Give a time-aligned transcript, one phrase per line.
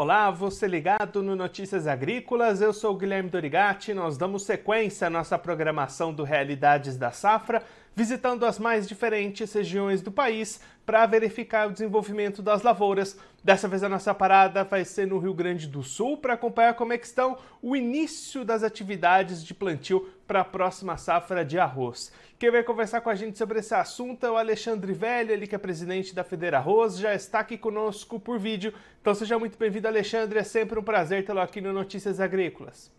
[0.00, 3.92] Olá, você ligado no Notícias Agrícolas, eu sou Guilherme Dorigati.
[3.92, 7.64] Nós damos sequência à nossa programação do Realidades da Safra,
[7.98, 13.18] visitando as mais diferentes regiões do país para verificar o desenvolvimento das lavouras.
[13.42, 16.92] Dessa vez a nossa parada vai ser no Rio Grande do Sul para acompanhar como
[16.92, 22.12] é que estão o início das atividades de plantio para a próxima safra de arroz.
[22.38, 25.56] Quem vai conversar com a gente sobre esse assunto é o Alexandre Velho, ele que
[25.56, 28.72] é presidente da Federa Arroz, já está aqui conosco por vídeo.
[29.00, 30.38] Então seja muito bem-vindo, Alexandre.
[30.38, 32.96] É sempre um prazer tê-lo aqui no Notícias Agrícolas.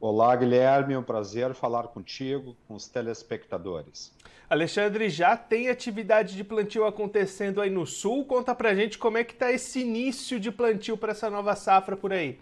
[0.00, 4.12] Olá, Guilherme, é um prazer falar contigo, com os telespectadores.
[4.48, 8.24] Alexandre, já tem atividade de plantio acontecendo aí no sul?
[8.24, 11.96] Conta pra gente como é que está esse início de plantio para essa nova safra
[11.96, 12.38] por aí.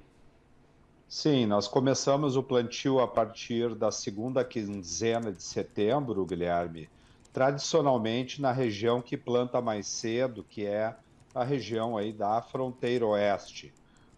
[1.08, 6.90] Sim, nós começamos o plantio a partir da segunda quinzena de setembro, Guilherme,
[7.32, 10.94] tradicionalmente na região que planta mais cedo, que é
[11.34, 13.72] a região aí da fronteira oeste.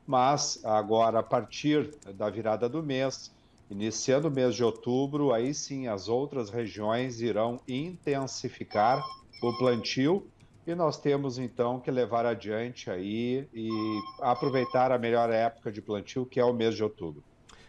[0.08, 3.30] Mas agora, a partir da virada do mês,
[3.70, 9.04] iniciando o mês de outubro, aí sim as outras regiões irão intensificar
[9.42, 10.26] o plantio
[10.66, 13.68] e nós temos então que levar adiante aí e
[14.22, 17.22] aproveitar a melhor época de plantio, que é o mês de outubro.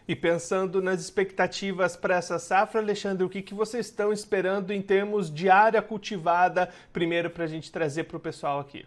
[0.08, 4.80] E pensando nas expectativas para essa safra, Alexandre, o que, que vocês estão esperando em
[4.80, 8.86] termos de área cultivada, primeiro para a gente trazer para o pessoal aqui?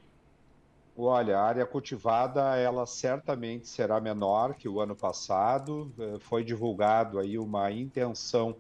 [0.96, 5.92] Olha, a área cultivada, ela certamente será menor que o ano passado.
[5.98, 8.56] Eh, foi divulgado aí uma intenção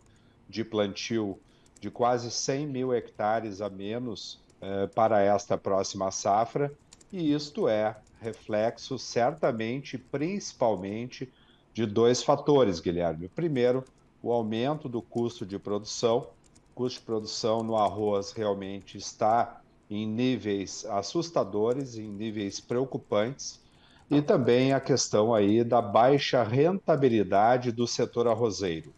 [0.49, 1.39] de plantio
[1.79, 6.73] de quase 100 mil hectares a menos eh, para esta próxima safra,
[7.11, 11.31] e isto é reflexo certamente, principalmente,
[11.73, 13.25] de dois fatores, Guilherme.
[13.25, 13.83] O primeiro,
[14.21, 16.29] o aumento do custo de produção.
[16.71, 19.61] O custo de produção no arroz realmente está
[19.93, 23.61] em níveis assustadores, em níveis preocupantes,
[24.09, 28.91] e também a questão aí da baixa rentabilidade do setor arrozeiro.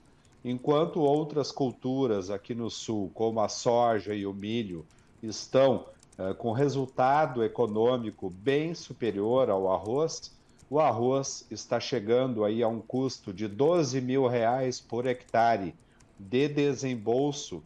[0.43, 4.85] Enquanto outras culturas aqui no sul, como a soja e o milho,
[5.21, 5.85] estão
[6.17, 10.33] uh, com resultado econômico bem superior ao arroz,
[10.69, 15.75] o arroz está chegando aí a um custo de 12 mil reais por hectare
[16.17, 17.61] de desembolso.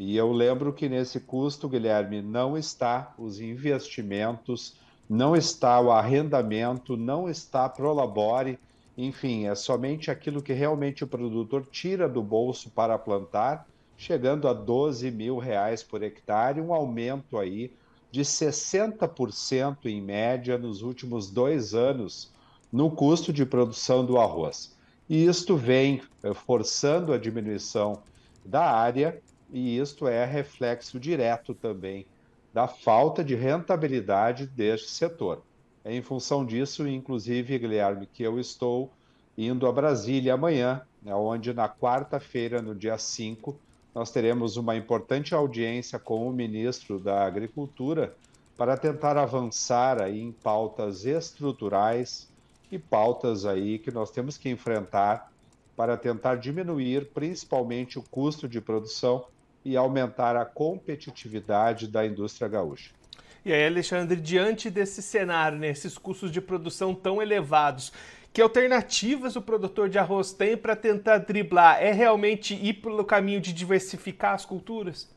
[0.00, 4.74] E eu lembro que nesse custo, Guilherme, não está os investimentos,
[5.06, 8.58] não está o arrendamento, não está Prolabore,
[8.96, 14.54] enfim, é somente aquilo que realmente o produtor tira do bolso para plantar chegando a
[14.54, 17.70] 12 mil reais por hectare, um aumento aí
[18.10, 22.32] de 60% em média nos últimos dois anos
[22.72, 24.74] no custo de produção do arroz.
[25.06, 28.02] E isto vem eh, forçando a diminuição
[28.42, 29.20] da área,
[29.52, 32.06] e isto é reflexo direto também
[32.52, 35.42] da falta de rentabilidade deste setor.
[35.84, 38.90] É em função disso, inclusive, Guilherme, que eu estou
[39.36, 43.56] indo a Brasília amanhã, né, onde na quarta-feira, no dia 5,
[43.94, 48.14] nós teremos uma importante audiência com o ministro da Agricultura
[48.56, 52.28] para tentar avançar aí em pautas estruturais
[52.70, 55.32] e pautas aí que nós temos que enfrentar
[55.74, 59.24] para tentar diminuir principalmente o custo de produção
[59.64, 62.90] e aumentar a competitividade da indústria gaúcha.
[63.44, 67.92] E aí, Alexandre, diante desse cenário, nesses né, custos de produção tão elevados,
[68.32, 71.82] que alternativas o produtor de arroz tem para tentar driblar?
[71.82, 75.08] É realmente ir pelo caminho de diversificar as culturas?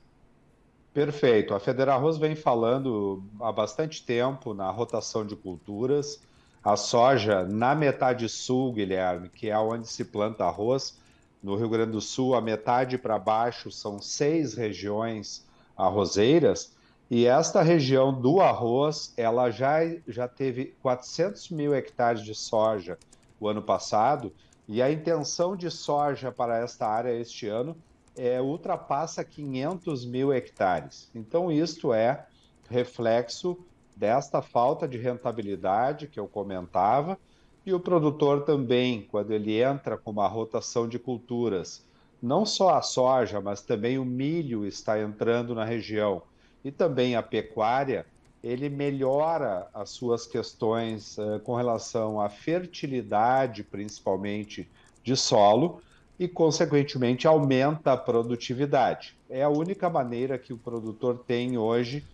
[0.93, 1.53] Perfeito.
[1.53, 6.21] A Federal Arroz vem falando há bastante tempo na rotação de culturas.
[6.63, 10.97] A soja na metade sul, Guilherme, que é onde se planta arroz,
[11.43, 15.45] no Rio Grande do Sul, a metade para baixo são seis regiões
[15.75, 16.73] arrozeiras.
[17.11, 22.97] E esta região do arroz, ela já, já teve 400 mil hectares de soja
[23.39, 24.31] o ano passado,
[24.67, 27.75] e a intenção de soja para esta área este ano
[28.15, 31.11] é, ultrapassa 500 mil hectares.
[31.13, 32.25] Então, isto é
[32.69, 33.57] reflexo
[33.95, 37.19] desta falta de rentabilidade que eu comentava,
[37.65, 41.85] e o produtor também, quando ele entra com uma rotação de culturas,
[42.21, 46.21] não só a soja, mas também o milho está entrando na região
[46.63, 48.05] e também a pecuária,
[48.43, 54.69] ele melhora as suas questões uh, com relação à fertilidade, principalmente
[55.01, 55.81] de solo,
[56.19, 59.17] e, consequentemente, aumenta a produtividade.
[59.29, 62.05] É a única maneira que o produtor tem hoje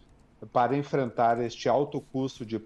[0.54, 2.62] para enfrentar este alto custo de,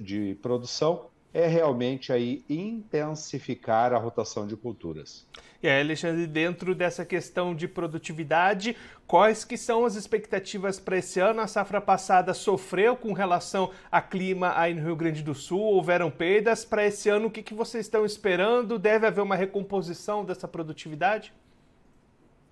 [0.00, 5.26] de produção é realmente aí intensificar a rotação de culturas.
[5.60, 11.18] E aí, Alexandre, dentro dessa questão de produtividade, quais que são as expectativas para esse
[11.18, 11.40] ano?
[11.40, 16.08] A safra passada sofreu com relação a clima aí no Rio Grande do Sul, houveram
[16.08, 16.64] perdas.
[16.64, 18.78] Para esse ano, o que, que vocês estão esperando?
[18.78, 21.32] Deve haver uma recomposição dessa produtividade?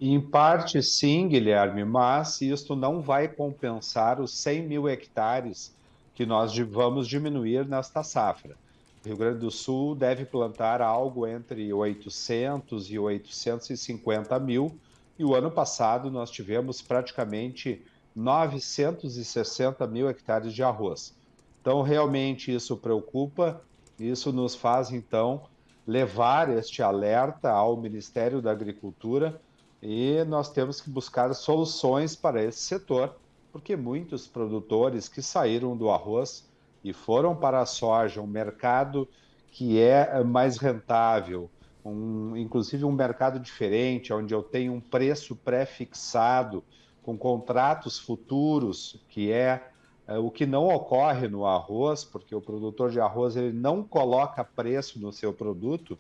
[0.01, 5.73] Em parte, sim, Guilherme, mas isto não vai compensar os 100 mil hectares
[6.17, 8.57] que nós vamos diminuir nesta safra.
[9.05, 14.79] Rio Grande do Sul deve plantar algo entre 800 e 850 mil,
[15.19, 17.83] e o ano passado nós tivemos praticamente
[18.15, 21.15] 960 mil hectares de arroz.
[21.61, 23.61] Então, realmente isso preocupa,
[23.99, 25.43] isso nos faz, então,
[25.87, 29.41] levar este alerta ao Ministério da Agricultura.
[29.83, 33.17] E nós temos que buscar soluções para esse setor,
[33.51, 36.45] porque muitos produtores que saíram do arroz
[36.85, 39.09] e foram para a soja, um mercado
[39.51, 41.51] que é mais rentável,
[41.85, 46.65] um, inclusive um mercado diferente, onde eu tenho um preço pré-fixado,
[47.03, 49.71] com contratos futuros, que é,
[50.07, 54.45] é, o que não ocorre no arroz, porque o produtor de arroz ele não coloca
[54.45, 55.99] preço no seu produto,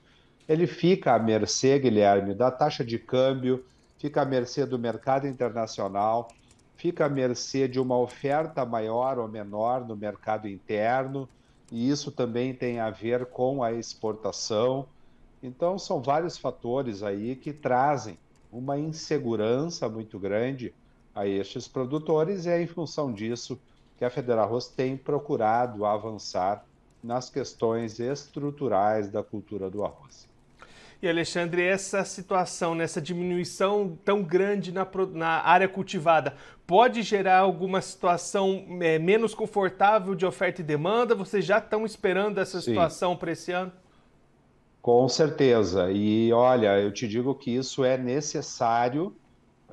[0.48, 3.64] ele fica à mercê, Guilherme, da taxa de câmbio,
[3.98, 6.28] fica à mercê do mercado internacional
[6.82, 11.28] fica à mercê de uma oferta maior ou menor no mercado interno,
[11.70, 14.88] e isso também tem a ver com a exportação.
[15.40, 18.18] Então, são vários fatores aí que trazem
[18.50, 20.74] uma insegurança muito grande
[21.14, 23.60] a estes produtores, e é em função disso
[23.96, 26.64] que a Federarroz tem procurado avançar
[27.00, 30.31] nas questões estruturais da cultura do arroz.
[31.02, 37.82] E Alexandre, essa situação, nessa diminuição tão grande na, na área cultivada, pode gerar alguma
[37.82, 41.12] situação é, menos confortável de oferta e demanda?
[41.16, 43.72] Vocês já estão esperando essa situação para esse ano?
[44.80, 45.90] Com certeza.
[45.90, 49.12] E olha, eu te digo que isso é necessário.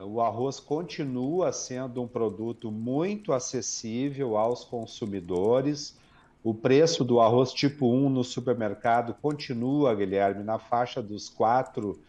[0.02, 5.96] O arroz continua sendo um produto muito acessível aos consumidores.
[6.44, 12.00] O preço do arroz tipo 1 no supermercado continua, Guilherme, na faixa dos 4,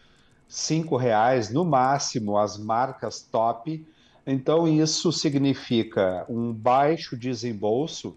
[0.47, 3.85] 5 reais, no máximo, as marcas top.
[4.25, 8.15] Então, isso significa um baixo desembolso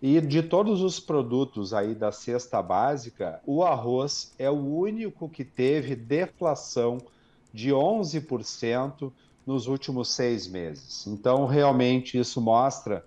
[0.00, 5.44] e de todos os produtos aí da cesta básica, o arroz é o único que
[5.44, 6.98] teve deflação
[7.52, 9.10] de 11%
[9.46, 11.06] nos últimos seis meses.
[11.06, 13.04] Então, realmente, isso mostra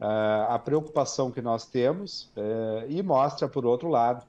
[0.00, 4.24] a preocupação que nós temos uh, e mostra, por outro lado,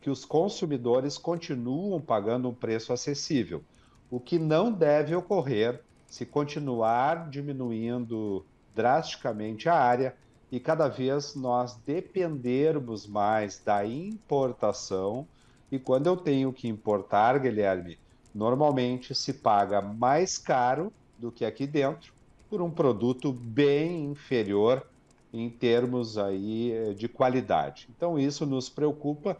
[0.00, 3.62] que os consumidores continuam pagando um preço acessível,
[4.10, 10.16] o que não deve ocorrer se continuar diminuindo drasticamente a área
[10.50, 15.26] e cada vez nós dependermos mais da importação.
[15.70, 17.98] E quando eu tenho que importar, Guilherme,
[18.34, 22.12] normalmente se paga mais caro do que aqui dentro
[22.50, 24.86] por um produto bem inferior
[25.32, 27.88] em termos aí eh, de qualidade.
[27.96, 29.36] Então isso nos preocupa,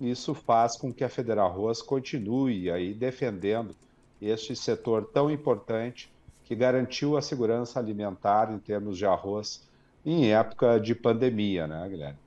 [0.00, 3.74] isso faz com que a Federal Arroz continue aí defendendo
[4.20, 6.10] este setor tão importante
[6.44, 9.66] que garantiu a segurança alimentar em termos de arroz
[10.04, 12.18] em época de pandemia, né, Guilherme?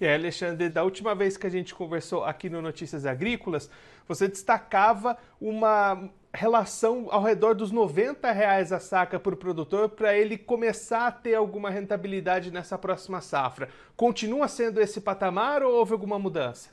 [0.00, 3.70] E aí, Alexandre, da última vez que a gente conversou aqui no Notícias Agrícolas,
[4.08, 10.16] você destacava uma relação ao redor dos 90 reais a saca para o produtor para
[10.16, 13.68] ele começar a ter alguma rentabilidade nessa próxima safra.
[13.96, 16.70] Continua sendo esse patamar ou houve alguma mudança?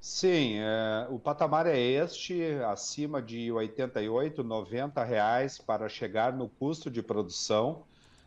[0.00, 6.90] Sim, é, o patamar é este, acima de 88, 90 reais para chegar no custo
[6.90, 7.84] de produção.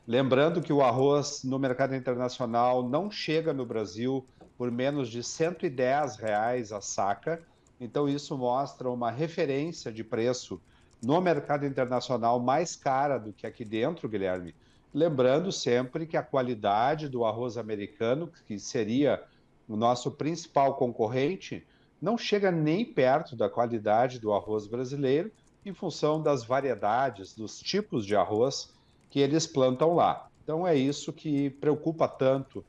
[0.08, 4.26] Lembrando que o arroz no mercado internacional não chega no Brasil
[4.58, 7.44] por menos de 110 reais a saca.
[7.80, 10.60] Então, isso mostra uma referência de preço
[11.02, 14.56] no mercado internacional mais cara do que aqui dentro, Guilherme.
[14.94, 19.24] Lembrando sempre que a qualidade do arroz americano, que seria
[19.68, 21.66] o nosso principal concorrente,
[22.02, 25.32] não chega nem perto da qualidade do arroz brasileiro,
[25.66, 28.74] em função das variedades, dos tipos de arroz
[29.10, 30.28] que eles plantam lá.
[30.44, 32.64] Então é isso que preocupa tanto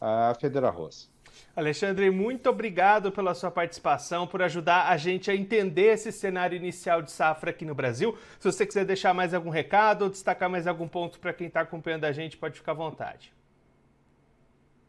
[0.00, 1.08] a Federal Arroz.
[1.54, 7.02] Alexandre, muito obrigado pela sua participação, por ajudar a gente a entender esse cenário inicial
[7.02, 8.16] de safra aqui no Brasil.
[8.38, 11.60] Se você quiser deixar mais algum recado ou destacar mais algum ponto para quem está
[11.60, 13.32] acompanhando a gente, pode ficar à vontade.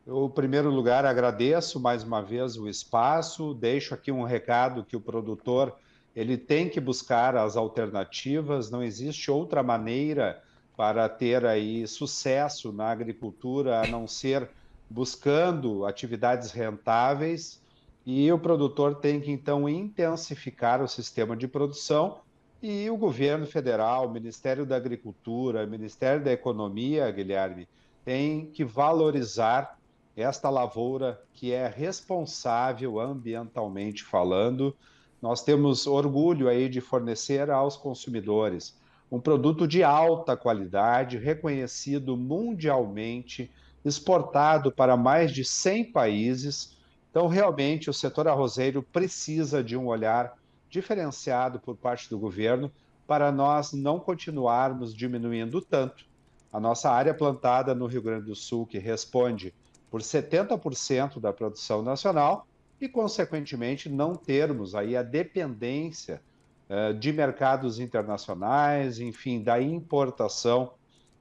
[0.05, 4.95] Eu, em primeiro lugar, agradeço mais uma vez o espaço, deixo aqui um recado que
[4.95, 5.75] o produtor
[6.15, 10.41] ele tem que buscar as alternativas, não existe outra maneira
[10.75, 14.49] para ter aí sucesso na agricultura a não ser
[14.91, 17.61] buscando atividades rentáveis
[18.05, 22.19] e o produtor tem que então intensificar o sistema de produção
[22.61, 27.67] e o governo federal, o Ministério da Agricultura, o Ministério da Economia, Guilherme,
[28.03, 29.79] tem que valorizar
[30.15, 34.75] esta lavoura que é responsável ambientalmente falando.
[35.21, 38.79] Nós temos orgulho aí de fornecer aos consumidores
[39.11, 43.51] um produto de alta qualidade, reconhecido mundialmente,
[43.83, 46.77] exportado para mais de 100 países.
[47.09, 50.37] Então, realmente, o setor arrozeiro precisa de um olhar
[50.69, 52.71] diferenciado por parte do governo
[53.05, 56.05] para nós não continuarmos diminuindo tanto
[56.51, 59.53] a nossa área plantada no Rio Grande do Sul, que responde
[59.89, 62.47] por 70% da produção nacional,
[62.79, 66.21] e, consequentemente, não termos aí a dependência
[66.69, 70.73] uh, de mercados internacionais, enfim, da importação,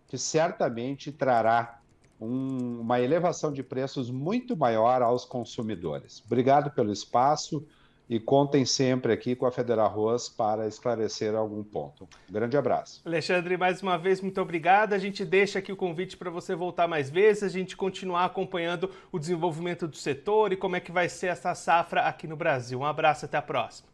[0.09, 1.80] que certamente trará
[2.21, 6.23] um, uma elevação de preços muito maior aos consumidores.
[6.27, 7.67] Obrigado pelo espaço
[8.09, 12.09] e contem sempre aqui com a Federal Arroz para esclarecer algum ponto.
[12.29, 13.01] Um grande abraço.
[13.05, 14.95] Alexandre, mais uma vez, muito obrigado.
[14.95, 18.91] A gente deixa aqui o convite para você voltar mais vezes, a gente continuar acompanhando
[19.13, 22.81] o desenvolvimento do setor e como é que vai ser essa safra aqui no Brasil.
[22.81, 23.89] Um abraço, até a próxima.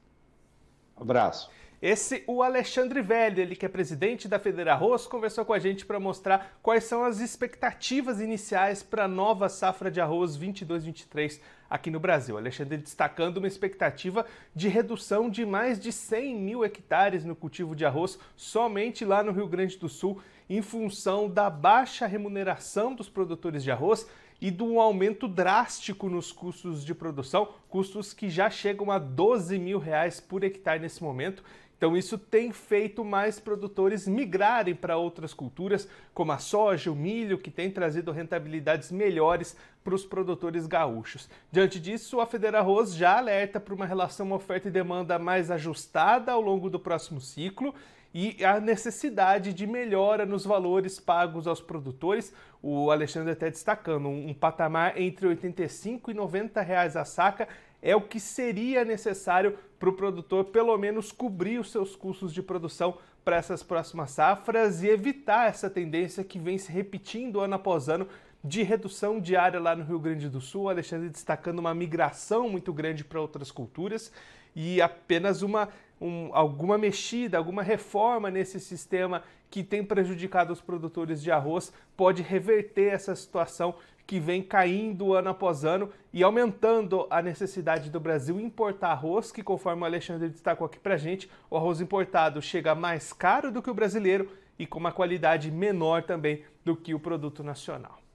[0.97, 1.51] Um abraço.
[1.89, 6.01] Esse, o Alexandre Velho, ele que é presidente da Federarroz, conversou com a gente para
[6.01, 11.39] mostrar quais são as expectativas iniciais para a nova safra de arroz 22-23
[11.71, 12.37] aqui no Brasil.
[12.37, 17.85] Alexandre destacando uma expectativa de redução de mais de 100 mil hectares no cultivo de
[17.85, 23.63] arroz somente lá no Rio Grande do Sul, em função da baixa remuneração dos produtores
[23.63, 24.09] de arroz
[24.41, 29.79] e do aumento drástico nos custos de produção, custos que já chegam a 12 mil
[29.79, 31.43] reais por hectare nesse momento
[31.77, 37.37] então, isso tem feito mais produtores migrarem para outras culturas, como a soja, o milho,
[37.37, 39.55] que tem trazido rentabilidades melhores
[39.85, 41.29] para os produtores gaúchos.
[41.53, 46.41] Diante disso, a Federarroz já alerta para uma relação oferta e demanda mais ajustada ao
[46.41, 47.75] longo do próximo ciclo
[48.13, 52.33] e a necessidade de melhora nos valores pagos aos produtores.
[52.63, 57.47] O Alexandre até destacando um, patamar entre 85 e 90 reais a saca
[57.83, 62.43] é o que seria necessário para o produtor pelo menos cobrir os seus custos de
[62.43, 67.89] produção para essas próximas safras e evitar essa tendência que vem se repetindo ano após
[67.89, 68.09] ano
[68.43, 73.05] de redução diária lá no Rio Grande do Sul, Alexandre destacando uma migração muito grande
[73.05, 74.13] para outras culturas
[74.55, 75.69] e apenas uma
[76.01, 82.23] um, alguma mexida, alguma reforma nesse sistema que tem prejudicado os produtores de arroz pode
[82.23, 83.75] reverter essa situação
[84.07, 89.43] que vem caindo ano após ano e aumentando a necessidade do Brasil importar arroz, que
[89.43, 93.71] conforme o Alexandre destacou aqui pra gente, o arroz importado chega mais caro do que
[93.71, 98.06] o brasileiro e com uma qualidade menor também do que o produto nacional.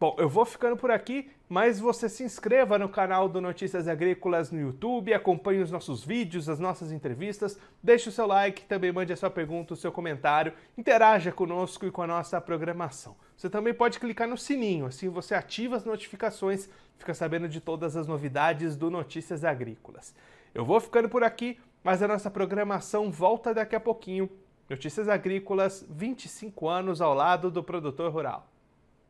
[0.00, 4.50] Bom, eu vou ficando por aqui, mas você se inscreva no canal do Notícias Agrícolas
[4.50, 9.12] no YouTube, acompanhe os nossos vídeos, as nossas entrevistas, deixe o seu like, também mande
[9.12, 13.14] a sua pergunta, o seu comentário, interaja conosco e com a nossa programação.
[13.36, 17.94] Você também pode clicar no sininho, assim você ativa as notificações, fica sabendo de todas
[17.94, 20.14] as novidades do Notícias Agrícolas.
[20.54, 24.30] Eu vou ficando por aqui, mas a nossa programação volta daqui a pouquinho.
[24.66, 28.50] Notícias Agrícolas, 25 anos ao lado do produtor rural.